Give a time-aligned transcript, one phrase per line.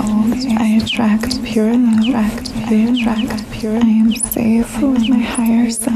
[0.00, 2.08] I attract pure love.
[2.08, 3.76] Attract, I attract pure.
[3.76, 5.94] I am safe with my higher self.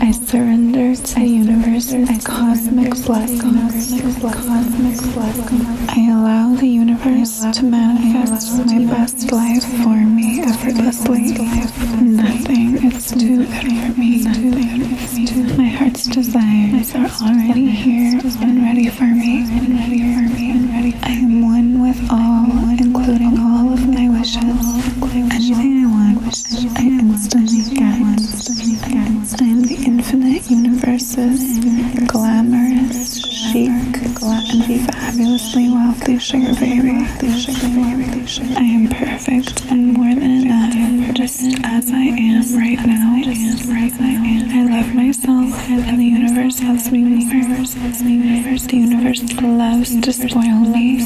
[0.00, 3.88] I surrender to the universe as cosmic blessings.
[5.88, 11.32] I allow the universe to manifest my best life for me effortlessly.
[12.02, 14.22] Nothing is too good for me.
[14.22, 15.44] Nothing is too.
[15.56, 18.05] My heart's desires are already here
[31.26, 37.04] universe's glamorous, chic, and fabulously wealthy sugar baby.
[38.54, 43.14] I am perfect and more than enough, just as I am right now.
[43.16, 47.26] I love myself, and the universe loves me more.
[48.66, 48.76] The
[49.16, 50.98] universe loves to spoil me.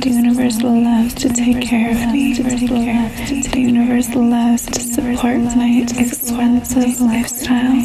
[0.00, 2.34] The universe loves to take care of me.
[2.34, 7.80] The universe loves to support my expensive lifestyle.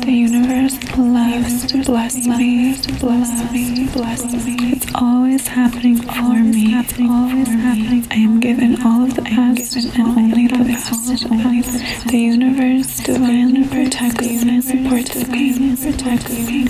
[0.00, 2.76] The universe loves to bless me.
[3.00, 3.88] Bless me.
[3.92, 4.72] Bless me.
[4.72, 6.74] It's always happening for me.
[6.74, 8.06] Always happening.
[8.10, 12.08] I am given all of the best and only the best.
[12.08, 13.00] The universe
[13.70, 16.66] divinely protects and supports me.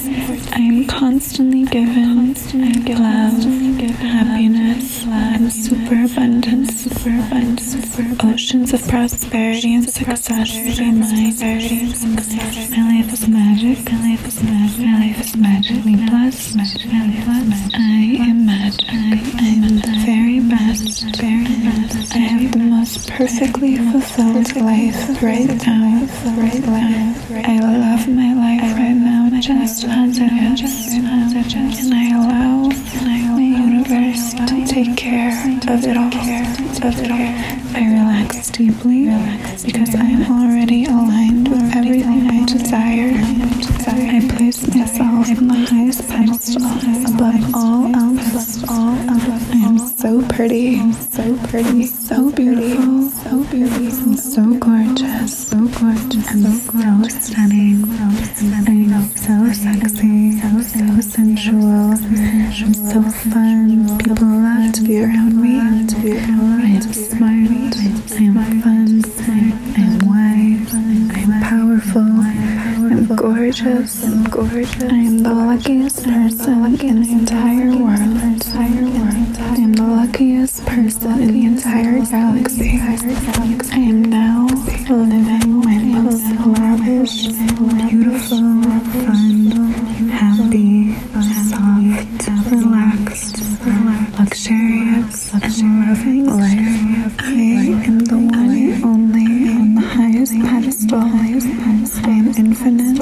[0.52, 3.44] I am constantly given love,
[4.00, 6.86] happiness, and superabundance.
[8.22, 10.54] Oceans of prosperity and success
[10.90, 11.00] mine.
[12.70, 13.90] My life is magic.
[13.90, 14.86] My life is magic.
[14.86, 16.56] My life is magically blessed.
[16.58, 17.39] I
[23.20, 26.08] perfectly fulfilled life right now.
[27.44, 30.94] I love my life right now just as it is.
[30.94, 32.70] And I allow
[33.36, 35.36] the universe to take care
[35.68, 36.10] of it all.
[37.76, 39.04] I relax deeply
[39.66, 43.12] because I am already aligned with everything I desire.
[43.86, 46.64] I place myself on the highest pedestal.
[47.14, 48.64] above all else.
[48.66, 52.99] I am so pretty, so pretty, so beautiful, so beautiful,
[61.10, 63.98] sensual, so fun.
[63.98, 65.58] People love to be around me.
[65.58, 65.62] I
[66.78, 67.76] am smart.
[67.76, 69.02] I am fun.
[69.76, 70.70] I am wise.
[70.72, 70.76] I
[71.18, 72.10] am powerful.
[72.92, 74.04] I'm gorgeous.
[74.04, 74.82] I'm gorgeous.
[74.82, 78.42] I am the luckiest person in the entire world.
[78.54, 78.66] I
[79.64, 82.70] am the luckiest person in the entire galaxy.
[82.80, 84.46] I am now
[84.88, 87.16] living my most lavish,
[87.90, 88.62] beautiful,
[89.06, 89.29] fun,
[100.38, 101.00] pedestal.
[101.00, 102.98] I am infinite.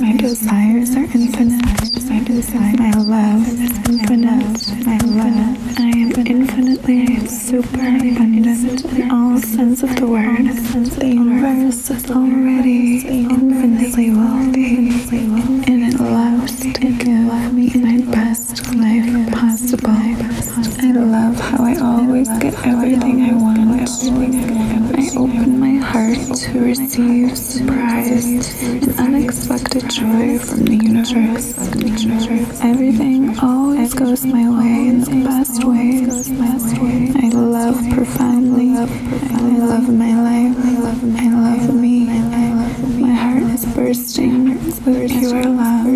[0.00, 1.62] My desires are infinite.
[2.78, 4.86] My love is infinite.
[4.86, 5.78] My love.
[5.78, 10.46] I am infinitely super abundant in all sense of the word.
[10.98, 14.90] The universe is already infinitely wealthy,
[26.52, 31.58] to receive surprise and unexpected joy from the universe.
[32.62, 36.30] Everything always goes my way in the best ways.
[37.16, 38.70] I love profoundly.
[38.76, 40.56] I love my life.
[40.58, 42.06] I love me.
[43.00, 45.86] My heart is bursting with pure love.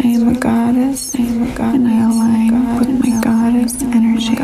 [0.00, 4.36] I am a goddess and I align with my goddess energy.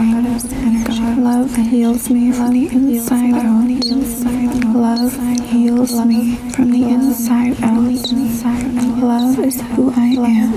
[1.20, 4.35] Love heals me from the inside out.
[4.76, 7.80] Love heals me from the inside out.
[9.02, 10.52] Love is who I am.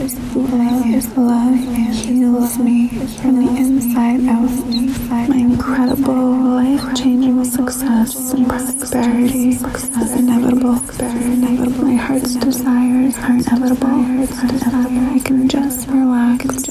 [1.16, 4.52] Love heals me from the inside out.
[5.30, 9.64] My incredible, life-changing success and prosperity is
[10.14, 10.82] inevitable.
[11.82, 14.04] My heart's desires are inevitable.
[15.16, 16.68] I can just relax.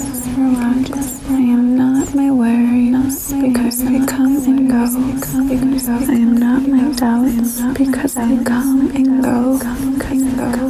[4.88, 9.60] I am not my doubts because they come and go.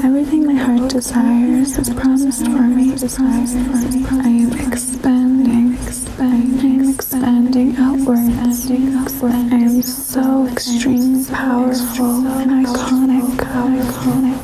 [0.03, 2.95] Everything my heart desires is promised for me.
[2.95, 5.75] I am expanding.
[5.75, 8.69] expanding, expanding outwards.
[8.69, 13.47] I am so extremely powerful and iconic.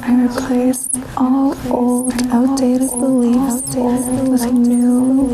[0.05, 5.34] I replace all old, outdated beliefs with new,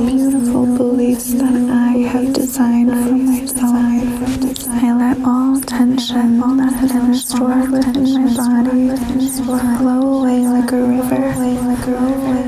[6.88, 8.96] stored within my body
[9.78, 11.24] flow away like a river.
[11.36, 11.46] I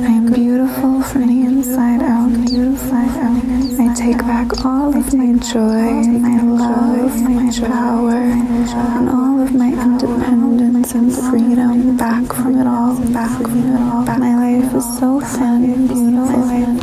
[0.08, 2.32] am beautiful from the inside out.
[3.79, 9.69] I take back all of my joy, my love, my power, and all of my
[9.70, 12.96] independence and freedom back from it all.
[13.12, 14.05] Back from it all.
[14.19, 16.82] My life is so fun and beautiful.